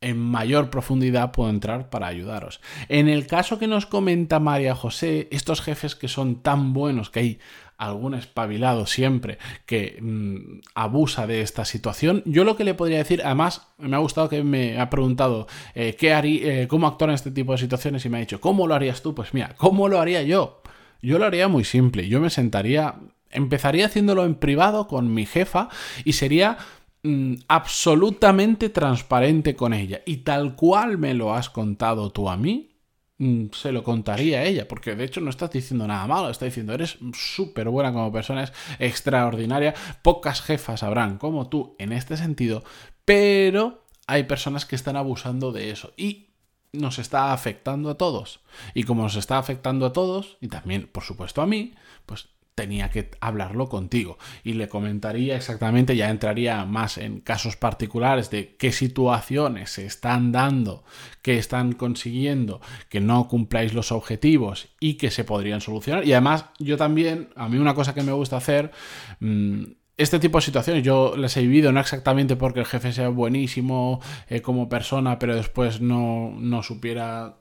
en 0.00 0.18
mayor 0.18 0.70
profundidad 0.70 1.32
puedo 1.32 1.50
entrar 1.50 1.90
para 1.90 2.06
ayudaros. 2.06 2.60
En 2.88 3.08
el 3.08 3.26
caso 3.26 3.58
que 3.58 3.66
nos 3.66 3.86
comenta 3.86 4.38
María 4.38 4.74
José, 4.74 5.28
estos 5.32 5.60
jefes 5.60 5.96
que 5.96 6.08
son 6.08 6.42
tan 6.42 6.72
buenos 6.72 7.10
que 7.10 7.20
hay 7.20 7.38
algún 7.78 8.14
espabilado 8.14 8.86
siempre 8.86 9.38
que 9.64 9.98
mm, 10.00 10.60
abusa 10.74 11.26
de 11.26 11.40
esta 11.42 11.64
situación, 11.64 12.22
yo 12.26 12.44
lo 12.44 12.56
que 12.56 12.64
le 12.64 12.74
podría 12.74 12.98
decir, 12.98 13.22
además 13.24 13.68
me 13.78 13.96
ha 13.96 14.00
gustado 14.00 14.28
que 14.28 14.42
me 14.42 14.80
ha 14.80 14.90
preguntado 14.90 15.46
eh, 15.74 15.96
¿qué 15.98 16.12
eh, 16.12 16.68
cómo 16.68 16.86
actuar 16.86 17.10
en 17.10 17.14
este 17.14 17.30
tipo 17.30 17.52
de 17.52 17.58
situaciones 17.58 18.04
y 18.04 18.08
me 18.08 18.18
ha 18.18 18.20
dicho, 18.20 18.40
¿cómo 18.40 18.66
lo 18.66 18.74
harías 18.74 19.02
tú? 19.02 19.14
Pues 19.14 19.32
mira, 19.34 19.54
¿cómo 19.56 19.88
lo 19.88 20.00
haría 20.00 20.22
yo? 20.22 20.62
Yo 21.00 21.18
lo 21.18 21.26
haría 21.26 21.46
muy 21.46 21.64
simple, 21.64 22.08
yo 22.08 22.20
me 22.20 22.30
sentaría, 22.30 22.96
empezaría 23.30 23.86
haciéndolo 23.86 24.24
en 24.24 24.34
privado 24.34 24.88
con 24.88 25.14
mi 25.14 25.26
jefa 25.26 25.68
y 26.04 26.14
sería 26.14 26.58
Mm, 27.02 27.34
absolutamente 27.46 28.70
transparente 28.70 29.54
con 29.54 29.72
ella. 29.72 30.02
Y 30.04 30.18
tal 30.18 30.56
cual 30.56 30.98
me 30.98 31.14
lo 31.14 31.32
has 31.32 31.48
contado 31.48 32.10
tú 32.10 32.28
a 32.28 32.36
mí, 32.36 32.76
mm, 33.18 33.46
se 33.52 33.72
lo 33.72 33.84
contaría 33.84 34.40
a 34.40 34.44
ella, 34.44 34.66
porque 34.66 34.96
de 34.96 35.04
hecho 35.04 35.20
no 35.20 35.30
estás 35.30 35.50
diciendo 35.52 35.86
nada 35.86 36.06
malo, 36.06 36.28
está 36.30 36.44
diciendo 36.44 36.74
eres 36.74 36.98
súper 37.14 37.68
buena 37.68 37.92
como 37.92 38.12
persona, 38.12 38.44
es 38.44 38.52
extraordinaria, 38.80 39.74
pocas 40.02 40.42
jefas 40.42 40.82
habrán 40.82 41.18
como 41.18 41.48
tú 41.48 41.76
en 41.78 41.92
este 41.92 42.16
sentido, 42.16 42.64
pero 43.04 43.84
hay 44.06 44.24
personas 44.24 44.66
que 44.66 44.76
están 44.76 44.96
abusando 44.96 45.52
de 45.52 45.70
eso 45.70 45.92
y 45.96 46.30
nos 46.72 46.98
está 46.98 47.32
afectando 47.32 47.90
a 47.90 47.96
todos. 47.96 48.40
Y 48.74 48.84
como 48.84 49.02
nos 49.02 49.16
está 49.16 49.38
afectando 49.38 49.86
a 49.86 49.92
todos, 49.92 50.36
y 50.40 50.48
también 50.48 50.88
por 50.88 51.04
supuesto 51.04 51.42
a 51.42 51.46
mí, 51.46 51.74
pues 52.06 52.28
tenía 52.58 52.90
que 52.90 53.08
hablarlo 53.20 53.68
contigo 53.68 54.18
y 54.42 54.54
le 54.54 54.68
comentaría 54.68 55.36
exactamente, 55.36 55.94
ya 55.94 56.10
entraría 56.10 56.64
más 56.64 56.98
en 56.98 57.20
casos 57.20 57.54
particulares 57.54 58.30
de 58.30 58.56
qué 58.56 58.72
situaciones 58.72 59.70
se 59.70 59.86
están 59.86 60.32
dando, 60.32 60.82
que 61.22 61.38
están 61.38 61.74
consiguiendo 61.74 62.60
que 62.88 62.98
no 62.98 63.28
cumpláis 63.28 63.74
los 63.74 63.92
objetivos 63.92 64.70
y 64.80 64.94
que 64.94 65.12
se 65.12 65.22
podrían 65.22 65.60
solucionar. 65.60 66.04
Y 66.04 66.14
además 66.14 66.46
yo 66.58 66.76
también, 66.76 67.28
a 67.36 67.48
mí 67.48 67.58
una 67.58 67.74
cosa 67.74 67.94
que 67.94 68.02
me 68.02 68.10
gusta 68.10 68.38
hacer, 68.38 68.72
mm, 69.20 69.62
este 69.96 70.18
tipo 70.18 70.38
de 70.38 70.42
situaciones 70.42 70.82
yo 70.82 71.16
las 71.16 71.36
he 71.36 71.42
vivido 71.42 71.70
no 71.70 71.78
exactamente 71.78 72.34
porque 72.34 72.58
el 72.58 72.66
jefe 72.66 72.92
sea 72.92 73.08
buenísimo 73.08 74.00
eh, 74.28 74.42
como 74.42 74.68
persona, 74.68 75.20
pero 75.20 75.36
después 75.36 75.80
no, 75.80 76.34
no 76.36 76.64
supiera 76.64 77.36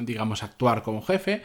digamos, 0.00 0.42
actuar 0.42 0.82
como 0.82 1.02
jefe, 1.02 1.42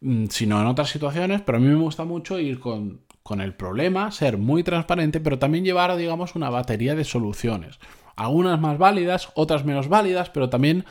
sino 0.00 0.60
en 0.60 0.66
otras 0.66 0.90
situaciones, 0.90 1.40
pero 1.40 1.58
a 1.58 1.60
mí 1.60 1.68
me 1.68 1.74
gusta 1.74 2.04
mucho 2.04 2.38
ir 2.38 2.60
con, 2.60 3.00
el 3.40 3.54
problema, 3.54 4.10
ser 4.12 4.38
muy 4.38 4.62
transparente, 4.62 5.20
pero 5.20 5.38
también 5.38 5.64
llevar, 5.64 5.96
digamos, 5.96 6.34
una 6.36 6.50
batería 6.50 6.94
de 6.94 7.04
soluciones. 7.04 7.78
Algunas 8.14 8.60
más 8.60 8.78
válidas, 8.78 9.30
otras 9.34 9.64
menos 9.64 9.88
válidas, 9.88 10.30
pero 10.30 10.48
también 10.48 10.84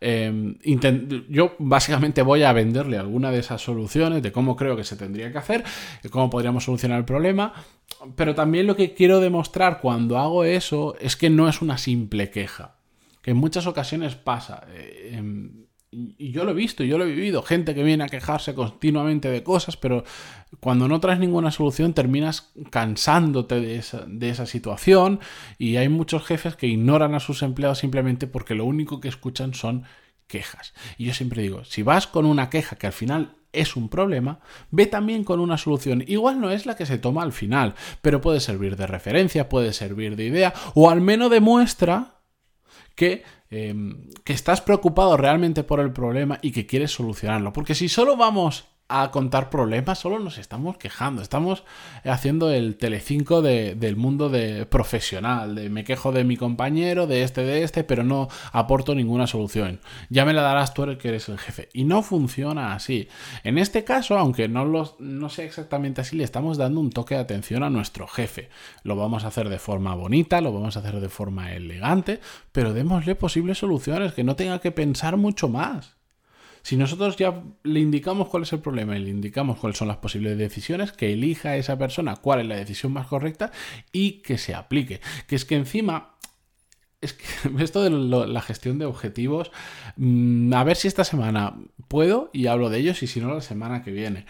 em, 0.00 0.56
yo 1.28 1.54
básicamente 1.58 2.22
voy 2.22 2.44
a 2.44 2.52
venderle 2.52 2.98
alguna 2.98 3.30
de 3.30 3.40
esas 3.40 3.60
soluciones 3.60 4.22
de 4.22 4.32
cómo 4.32 4.56
creo 4.56 4.76
que 4.76 4.84
se 4.84 4.96
tendría 4.96 5.32
que 5.32 5.38
hacer, 5.38 5.64
cómo 6.10 6.30
podríamos 6.30 6.64
solucionar 6.64 6.98
el 6.98 7.04
problema, 7.04 7.52
pero 8.16 8.34
también 8.34 8.66
lo 8.66 8.76
que 8.76 8.94
quiero 8.94 9.20
demostrar 9.20 9.80
cuando 9.80 10.18
hago 10.18 10.44
eso 10.44 10.94
es 11.00 11.16
que 11.16 11.30
no 11.30 11.48
es 11.48 11.62
una 11.62 11.78
simple 11.78 12.30
queja, 12.30 12.76
que 13.22 13.32
en 13.32 13.36
muchas 13.36 13.66
ocasiones 13.66 14.14
pasa. 14.14 14.66
Eh, 14.72 15.14
em, 15.14 15.61
y 15.92 16.32
yo 16.32 16.44
lo 16.44 16.52
he 16.52 16.54
visto, 16.54 16.84
yo 16.84 16.96
lo 16.96 17.04
he 17.04 17.10
vivido, 17.10 17.42
gente 17.42 17.74
que 17.74 17.82
viene 17.82 18.04
a 18.04 18.08
quejarse 18.08 18.54
continuamente 18.54 19.28
de 19.28 19.42
cosas, 19.42 19.76
pero 19.76 20.04
cuando 20.58 20.88
no 20.88 21.00
traes 21.00 21.20
ninguna 21.20 21.50
solución 21.50 21.92
terminas 21.92 22.50
cansándote 22.70 23.60
de 23.60 23.76
esa, 23.76 24.04
de 24.06 24.30
esa 24.30 24.46
situación 24.46 25.20
y 25.58 25.76
hay 25.76 25.90
muchos 25.90 26.24
jefes 26.24 26.56
que 26.56 26.66
ignoran 26.66 27.14
a 27.14 27.20
sus 27.20 27.42
empleados 27.42 27.78
simplemente 27.78 28.26
porque 28.26 28.54
lo 28.54 28.64
único 28.64 29.00
que 29.00 29.08
escuchan 29.08 29.52
son 29.52 29.84
quejas. 30.26 30.72
Y 30.96 31.04
yo 31.04 31.14
siempre 31.14 31.42
digo, 31.42 31.64
si 31.64 31.82
vas 31.82 32.06
con 32.06 32.24
una 32.24 32.48
queja 32.48 32.76
que 32.76 32.86
al 32.86 32.94
final 32.94 33.36
es 33.52 33.76
un 33.76 33.90
problema, 33.90 34.40
ve 34.70 34.86
también 34.86 35.24
con 35.24 35.40
una 35.40 35.58
solución. 35.58 36.02
Igual 36.06 36.40
no 36.40 36.50
es 36.50 36.64
la 36.64 36.74
que 36.74 36.86
se 36.86 36.96
toma 36.96 37.22
al 37.22 37.32
final, 37.32 37.74
pero 38.00 38.22
puede 38.22 38.40
servir 38.40 38.76
de 38.76 38.86
referencia, 38.86 39.50
puede 39.50 39.74
servir 39.74 40.16
de 40.16 40.24
idea, 40.24 40.54
o 40.74 40.88
al 40.88 41.02
menos 41.02 41.30
demuestra 41.30 42.22
que, 42.94 43.24
em, 43.52 44.08
que 44.24 44.32
estás 44.32 44.60
preocupado 44.60 45.16
realmente 45.16 45.62
por 45.62 45.78
el 45.78 45.92
problema 45.92 46.38
y 46.42 46.52
que 46.52 46.66
quieres 46.66 46.90
solucionarlo. 46.90 47.52
Porque 47.52 47.74
si 47.74 47.88
solo 47.88 48.16
vamos 48.16 48.71
a 49.00 49.10
contar 49.10 49.48
problemas, 49.48 49.98
solo 49.98 50.18
nos 50.18 50.36
estamos 50.36 50.76
quejando. 50.76 51.22
Estamos 51.22 51.64
haciendo 52.04 52.50
el 52.50 52.76
telecinco 52.76 53.40
de, 53.40 53.74
del 53.74 53.96
mundo 53.96 54.28
de 54.28 54.66
profesional, 54.66 55.54
de 55.54 55.70
me 55.70 55.84
quejo 55.84 56.12
de 56.12 56.24
mi 56.24 56.36
compañero, 56.36 57.06
de 57.06 57.22
este, 57.22 57.42
de 57.42 57.62
este, 57.62 57.84
pero 57.84 58.04
no 58.04 58.28
aporto 58.52 58.94
ninguna 58.94 59.26
solución. 59.26 59.80
Ya 60.10 60.24
me 60.26 60.34
la 60.34 60.42
darás 60.42 60.74
tú 60.74 60.82
que 60.98 61.08
eres 61.08 61.28
el 61.28 61.38
jefe. 61.38 61.68
Y 61.72 61.84
no 61.84 62.02
funciona 62.02 62.74
así. 62.74 63.08
En 63.44 63.56
este 63.56 63.84
caso, 63.84 64.18
aunque 64.18 64.48
no, 64.48 64.64
lo, 64.64 64.96
no 64.98 65.28
sea 65.28 65.44
exactamente 65.44 66.00
así, 66.00 66.16
le 66.16 66.24
estamos 66.24 66.58
dando 66.58 66.80
un 66.80 66.90
toque 66.90 67.14
de 67.14 67.20
atención 67.20 67.62
a 67.62 67.70
nuestro 67.70 68.06
jefe. 68.06 68.48
Lo 68.82 68.96
vamos 68.96 69.24
a 69.24 69.28
hacer 69.28 69.48
de 69.48 69.58
forma 69.58 69.94
bonita, 69.94 70.40
lo 70.40 70.52
vamos 70.52 70.76
a 70.76 70.80
hacer 70.80 71.00
de 71.00 71.08
forma 71.08 71.52
elegante, 71.52 72.20
pero 72.50 72.72
démosle 72.72 73.14
posibles 73.14 73.58
soluciones, 73.58 74.12
que 74.12 74.24
no 74.24 74.36
tenga 74.36 74.60
que 74.60 74.72
pensar 74.72 75.16
mucho 75.16 75.48
más. 75.48 76.01
Si 76.62 76.76
nosotros 76.76 77.16
ya 77.16 77.42
le 77.64 77.80
indicamos 77.80 78.28
cuál 78.28 78.44
es 78.44 78.52
el 78.52 78.60
problema 78.60 78.96
y 78.96 79.00
le 79.00 79.10
indicamos 79.10 79.58
cuáles 79.58 79.78
son 79.78 79.88
las 79.88 79.96
posibles 79.96 80.38
decisiones, 80.38 80.92
que 80.92 81.12
elija 81.12 81.50
a 81.50 81.56
esa 81.56 81.76
persona 81.76 82.16
cuál 82.16 82.40
es 82.40 82.46
la 82.46 82.56
decisión 82.56 82.92
más 82.92 83.06
correcta 83.06 83.50
y 83.92 84.22
que 84.22 84.38
se 84.38 84.54
aplique. 84.54 85.00
Que 85.26 85.36
es 85.36 85.44
que 85.44 85.56
encima 85.56 86.12
es 87.02 87.12
que 87.12 87.24
esto 87.62 87.82
de 87.82 87.90
la 87.90 88.40
gestión 88.40 88.78
de 88.78 88.86
objetivos, 88.86 89.50
mm, 89.96 90.54
a 90.54 90.64
ver 90.64 90.76
si 90.76 90.88
esta 90.88 91.04
semana 91.04 91.56
puedo 91.88 92.30
y 92.32 92.46
hablo 92.46 92.70
de 92.70 92.78
ellos 92.78 93.02
y 93.02 93.06
si 93.06 93.20
no 93.20 93.34
la 93.34 93.42
semana 93.42 93.82
que 93.82 93.90
viene. 93.90 94.24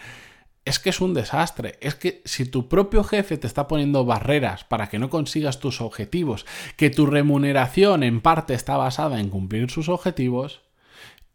Es 0.65 0.79
que 0.79 0.89
es 0.89 1.01
un 1.01 1.13
desastre. 1.13 1.77
Es 1.81 1.95
que 1.95 2.21
si 2.25 2.45
tu 2.45 2.69
propio 2.69 3.03
jefe 3.03 3.37
te 3.37 3.47
está 3.47 3.67
poniendo 3.67 4.05
barreras 4.05 4.63
para 4.63 4.87
que 4.87 4.97
no 4.97 5.09
consigas 5.09 5.59
tus 5.59 5.81
objetivos, 5.81 6.45
que 6.77 6.89
tu 6.89 7.05
remuneración 7.05 8.01
en 8.01 8.21
parte 8.21 8.53
está 8.53 8.77
basada 8.77 9.19
en 9.19 9.29
cumplir 9.29 9.69
sus 9.69 9.89
objetivos, 9.89 10.61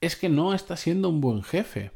es 0.01 0.17
que 0.17 0.29
no 0.29 0.55
está 0.55 0.77
siendo 0.77 1.09
un 1.09 1.21
buen 1.21 1.43
jefe. 1.43 1.93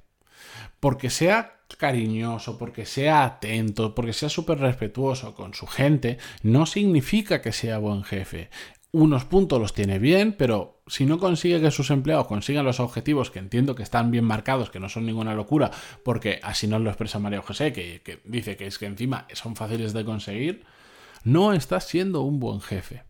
Porque 0.81 1.11
sea 1.11 1.61
cariñoso, 1.77 2.59
porque 2.59 2.87
sea 2.87 3.25
atento, 3.25 3.95
porque 3.95 4.13
sea 4.13 4.29
súper 4.29 4.59
respetuoso 4.59 5.35
con 5.35 5.55
su 5.55 5.67
gente, 5.67 6.19
no 6.43 6.67
significa 6.67 7.41
que 7.41 7.53
sea 7.53 7.79
buen 7.79 8.05
jefe. 8.05 8.51
Unos 8.91 9.25
puntos 9.25 9.59
los 9.59 9.73
tiene 9.73 9.99
bien, 9.99 10.35
pero 10.37 10.83
si 10.87 11.07
no 11.07 11.19
consigue 11.19 11.61
que 11.61 11.71
sus 11.71 11.91
empleados 11.91 12.27
consigan 12.27 12.67
los 12.67 12.79
objetivos, 12.79 13.31
que 13.31 13.39
entiendo 13.39 13.75
que 13.75 13.83
están 13.83 14.11
bien 14.11 14.25
marcados, 14.25 14.71
que 14.71 14.81
no 14.81 14.91
son 14.91 15.07
ninguna 15.07 15.35
locura, 15.35 15.71
porque 16.05 16.41
así 16.43 16.67
nos 16.67 16.83
lo 16.83 16.91
expresa 16.91 17.19
María 17.19 17.41
José, 17.41 17.73
que, 17.73 18.03
que 18.03 18.21
dice 18.25 18.57
que 18.57 18.67
es 18.67 18.79
que 18.79 18.87
encima 18.87 19.27
son 19.33 19.57
fáciles 19.57 19.95
de 19.95 20.05
conseguir, 20.05 20.65
no 21.25 21.55
está 21.55 21.81
siendo 21.81 22.21
un 22.21 22.39
buen 22.39 22.61
jefe. 22.61 23.05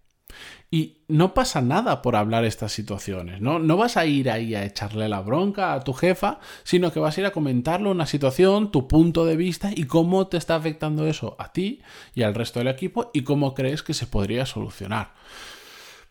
Y 0.71 0.99
no 1.09 1.35
pasa 1.35 1.61
nada 1.61 2.01
por 2.01 2.17
hablar 2.17 2.45
estas 2.45 2.73
situaciones, 2.73 3.41
¿no? 3.41 3.59
No 3.59 3.77
vas 3.77 3.97
a 3.97 4.07
ir 4.07 4.31
ahí 4.31 4.55
a 4.55 4.65
echarle 4.65 5.09
la 5.09 5.21
bronca 5.21 5.75
a 5.75 5.81
tu 5.81 5.93
jefa, 5.93 6.41
sino 6.65 6.93
que 6.93 7.01
vas 7.01 7.17
a 7.17 7.21
ir 7.21 7.27
a 7.27 7.33
comentarle 7.33 7.91
una 7.91 8.07
situación, 8.07 8.71
tu 8.71 8.89
punto 8.89 9.27
de 9.27 9.37
vista 9.37 9.71
y 9.75 9.85
cómo 9.85 10.29
te 10.29 10.39
está 10.39 10.55
afectando 10.55 11.07
eso 11.07 11.37
a 11.39 11.53
ti 11.53 11.83
y 12.15 12.23
al 12.23 12.35
resto 12.35 12.61
del 12.61 12.69
equipo 12.69 13.11
y 13.12 13.23
cómo 13.23 13.55
crees 13.55 13.83
que 13.83 13.95
se 13.95 14.07
podría 14.07 14.47
solucionar 14.47 15.12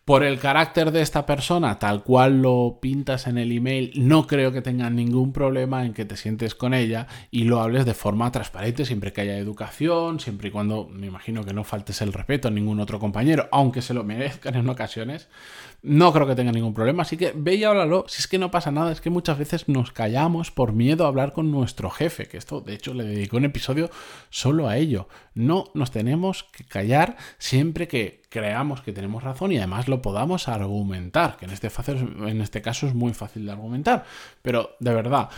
por 0.04 0.24
el 0.24 0.40
carácter 0.40 0.90
de 0.90 1.00
esta 1.00 1.26
persona, 1.26 1.78
tal 1.78 2.02
cual 2.02 2.42
lo 2.42 2.78
pintas 2.80 3.28
en 3.28 3.38
el 3.38 3.52
email, 3.52 3.92
no 3.96 4.26
creo 4.26 4.50
que 4.50 4.60
tenga 4.60 4.90
ningún 4.90 5.32
problema 5.32 5.84
en 5.84 5.92
que 5.92 6.04
te 6.04 6.16
sientes 6.16 6.56
con 6.56 6.74
ella 6.74 7.06
y 7.30 7.44
lo 7.44 7.60
hables 7.60 7.84
de 7.84 7.94
forma 7.94 8.32
transparente, 8.32 8.84
siempre 8.84 9.12
que 9.12 9.20
haya 9.20 9.38
educación, 9.38 10.18
siempre 10.18 10.48
y 10.48 10.50
cuando 10.50 10.88
me 10.88 11.06
imagino 11.06 11.44
que 11.44 11.54
no 11.54 11.62
faltes 11.62 12.02
el 12.02 12.12
respeto 12.12 12.48
a 12.48 12.50
ningún 12.50 12.80
otro 12.80 12.98
compañero, 12.98 13.48
aunque 13.52 13.80
se 13.80 13.94
lo 13.94 14.02
merezcan 14.02 14.56
en 14.56 14.68
ocasiones, 14.68 15.28
no 15.82 16.12
creo 16.12 16.26
que 16.26 16.34
tenga 16.34 16.52
ningún 16.52 16.74
problema. 16.74 17.02
Así 17.02 17.16
que 17.16 17.32
ve 17.34 17.54
y 17.54 17.64
háblalo. 17.64 18.04
Si 18.08 18.20
es 18.20 18.28
que 18.28 18.38
no 18.38 18.50
pasa 18.50 18.70
nada, 18.70 18.92
es 18.92 19.00
que 19.00 19.10
muchas 19.10 19.38
veces 19.38 19.68
nos 19.68 19.92
callamos 19.92 20.50
por 20.50 20.72
miedo 20.72 21.04
a 21.04 21.08
hablar 21.08 21.32
con 21.32 21.50
nuestro 21.50 21.90
jefe, 21.90 22.26
que 22.26 22.38
esto 22.38 22.60
de 22.60 22.74
hecho 22.74 22.94
le 22.94 23.04
dedicó 23.04 23.36
un 23.36 23.44
episodio 23.44 23.90
solo 24.30 24.68
a 24.68 24.76
ello. 24.76 25.08
No 25.34 25.70
nos 25.74 25.90
tenemos 25.90 26.44
que 26.44 26.64
callar 26.64 27.16
siempre 27.38 27.88
que 27.88 28.21
creamos 28.32 28.80
que 28.80 28.92
tenemos 28.92 29.22
razón 29.22 29.52
y 29.52 29.58
además 29.58 29.88
lo 29.88 30.00
podamos 30.00 30.48
argumentar, 30.48 31.36
que 31.36 31.44
en 31.44 31.50
este, 31.50 31.68
en 32.26 32.40
este 32.40 32.62
caso 32.62 32.86
es 32.86 32.94
muy 32.94 33.12
fácil 33.12 33.44
de 33.44 33.52
argumentar. 33.52 34.04
Pero 34.40 34.70
de 34.80 34.94
verdad, 34.94 35.28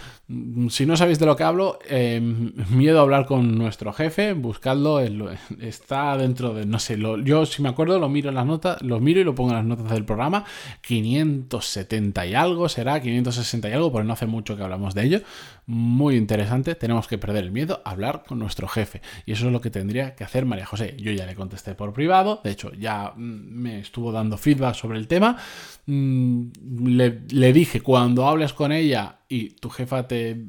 si 0.69 0.87
no 0.87 0.97
sabéis 0.97 1.19
de 1.19 1.27
lo 1.27 1.35
que 1.35 1.43
hablo, 1.43 1.81
em, 1.89 2.53
miedo 2.71 3.01
a 3.01 3.03
hablar 3.03 3.27
con 3.27 3.59
nuestro 3.59 3.93
jefe, 3.93 4.33
buscadlo, 4.33 5.01
está 5.61 6.17
dentro 6.17 6.55
de, 6.55 6.67
no 6.67 6.79
sé, 6.79 6.97
yo 7.25 7.47
si 7.47 7.63
me 7.63 7.69
acuerdo 7.69 7.99
lo 7.99 8.09
miro 8.09 8.29
en 8.29 8.37
las 8.37 8.47
notas, 8.47 8.81
lo 8.81 9.01
miro 9.01 9.21
y 9.21 9.25
lo 9.25 9.35
pongo 9.35 9.51
en 9.51 9.57
las 9.57 9.65
notas 9.65 9.91
del 9.91 10.05
programa, 10.05 10.45
570 10.83 12.27
y 12.27 12.35
algo 12.35 12.69
será, 12.69 13.01
560 13.01 13.69
y 13.69 13.73
algo, 13.73 13.91
porque 13.91 14.07
no 14.07 14.13
hace 14.13 14.27
mucho 14.27 14.57
que 14.57 14.63
hablamos 14.63 14.95
de 14.95 15.03
ello. 15.03 15.21
Muy 15.67 16.17
interesante, 16.17 16.75
tenemos 16.75 17.09
que 17.09 17.19
perder 17.19 17.45
el 17.45 17.51
miedo 17.51 17.83
a 17.85 17.91
hablar 17.91 18.23
con 18.27 18.39
nuestro 18.39 18.69
jefe. 18.69 19.01
Y 19.27 19.33
eso 19.33 19.47
es 19.47 19.53
lo 19.53 19.61
que 19.61 19.71
tendría 19.71 20.15
que 20.15 20.23
hacer 20.23 20.45
María 20.45 20.67
José. 20.67 20.95
Yo 20.99 21.11
ya 21.11 21.27
le 21.27 21.35
contesté 21.35 21.75
por 21.75 21.93
privado, 21.93 22.41
de 22.45 22.51
hecho, 22.51 22.71
mm, 22.85 23.17
me 23.17 23.81
estuvo 23.81 24.13
dando 24.13 24.37
feedback 24.37 24.75
sobre 24.75 24.99
el 24.99 25.09
tema. 25.09 25.37
Mm, 25.87 26.47
le, 26.87 27.53
dije, 27.53 27.81
cuando 27.81 28.27
hables 28.27 28.53
con 28.53 28.73
ella 28.73 29.21
y 29.29 29.51
tu 29.51 29.71
jefa 29.71 30.07
te 30.07 30.47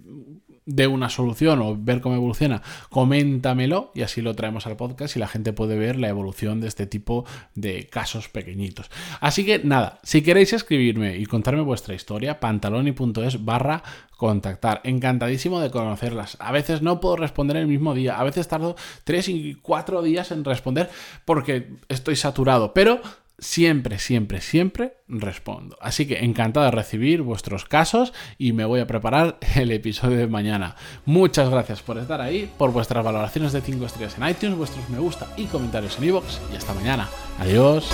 dé 0.65 0.87
una 0.87 1.09
solución 1.09 1.61
o 1.61 1.77
ver 1.77 2.01
cómo 2.01 2.15
evoluciona, 2.15 2.61
coméntamelo 2.89 3.91
y 3.93 4.01
así 4.01 4.21
lo 4.21 4.33
traemos 4.33 4.65
al 4.65 4.75
podcast 4.75 5.15
y 5.15 5.19
la 5.19 5.27
gente 5.27 5.53
puede 5.53 5.77
ver 5.77 5.97
la 5.97 6.09
evolución 6.09 6.59
de 6.59 6.67
este 6.67 6.87
tipo 6.87 7.25
de 7.53 7.87
casos 7.87 8.29
pequeñitos. 8.29 8.89
Así 9.19 9.45
que 9.45 9.59
nada, 9.59 9.99
si 10.03 10.21
queréis 10.21 10.53
escribirme 10.53 11.17
y 11.17 11.25
contarme 11.25 11.61
vuestra 11.61 11.93
historia, 11.93 12.39
pantaloni.es 12.39 13.45
barra 13.45 13.83
contactar. 14.17 14.81
Encantadísimo 14.83 15.59
de 15.59 15.69
conocerlas. 15.69 16.37
A 16.39 16.51
veces 16.51 16.81
no 16.81 16.99
puedo 16.99 17.17
responder 17.17 17.57
el 17.57 17.67
mismo 17.67 17.93
día, 17.93 18.17
a 18.17 18.23
veces 18.23 18.47
tardo 18.47 18.75
tres 19.03 19.27
y 19.29 19.55
cuatro 19.61 20.01
días 20.01 20.31
en 20.31 20.43
responder 20.43 20.89
porque 21.25 21.69
estoy 21.89 22.15
saturado, 22.15 22.73
pero 22.73 23.01
siempre, 23.37 23.99
siempre, 23.99 24.41
siempre 24.41 24.97
respondo. 25.07 25.77
Así 25.81 26.07
que 26.07 26.23
encantado 26.23 26.65
de 26.65 26.71
recibir 26.71 27.21
vuestros 27.21 27.65
casos 27.65 28.13
y 28.37 28.53
me 28.53 28.65
voy 28.65 28.79
a 28.79 28.87
preparar 28.87 29.37
el 29.55 29.71
episodio 29.71 30.17
de 30.17 30.27
mañana. 30.27 30.75
Muchas 31.05 31.49
gracias 31.49 31.81
por 31.81 31.97
estar 31.97 32.21
ahí, 32.21 32.51
por 32.57 32.71
vuestras 32.71 33.03
valoraciones 33.03 33.53
de 33.53 33.61
5 33.61 33.85
estrellas 33.85 34.17
en 34.17 34.27
iTunes, 34.27 34.57
vuestros 34.57 34.89
me 34.89 34.99
gusta 34.99 35.27
y 35.37 35.45
comentarios 35.45 35.97
en 35.97 36.05
iVoox 36.05 36.39
y 36.53 36.55
hasta 36.55 36.73
mañana. 36.73 37.09
Adiós. 37.39 37.89